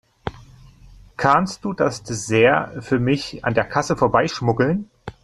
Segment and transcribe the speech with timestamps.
[1.15, 4.89] Kannst du das Dessert für mich an der Kasse vorbeischmuggeln?